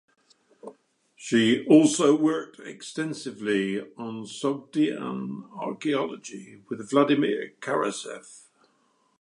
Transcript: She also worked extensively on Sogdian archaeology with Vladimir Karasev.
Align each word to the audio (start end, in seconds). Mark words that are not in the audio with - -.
She 1.15 1.63
also 1.67 2.15
worked 2.15 2.59
extensively 2.59 3.81
on 3.99 4.25
Sogdian 4.25 5.43
archaeology 5.53 6.63
with 6.67 6.89
Vladimir 6.89 7.53
Karasev. 7.61 8.47